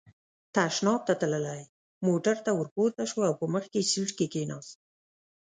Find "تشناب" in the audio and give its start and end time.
0.55-1.01